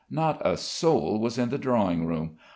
[0.09, 2.37] Not a soul was in the drawing room.